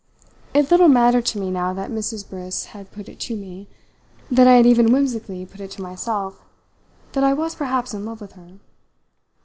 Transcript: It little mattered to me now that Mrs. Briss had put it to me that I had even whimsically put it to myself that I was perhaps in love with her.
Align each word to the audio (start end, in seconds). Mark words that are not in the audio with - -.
It 0.55 0.71
little 0.71 0.87
mattered 0.87 1.27
to 1.27 1.39
me 1.39 1.51
now 1.51 1.75
that 1.75 1.91
Mrs. 1.91 2.27
Briss 2.27 2.65
had 2.73 2.91
put 2.91 3.07
it 3.07 3.19
to 3.19 3.35
me 3.35 3.67
that 4.31 4.47
I 4.47 4.53
had 4.53 4.65
even 4.65 4.91
whimsically 4.91 5.45
put 5.45 5.61
it 5.61 5.69
to 5.73 5.83
myself 5.83 6.41
that 7.11 7.23
I 7.23 7.33
was 7.33 7.53
perhaps 7.53 7.93
in 7.93 8.03
love 8.03 8.19
with 8.19 8.31
her. 8.31 8.53